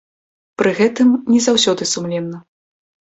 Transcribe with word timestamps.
Пры 0.61 0.71
гэтым, 0.79 1.11
не 1.35 1.43
заўсёды 1.49 1.91
сумленна. 1.93 2.37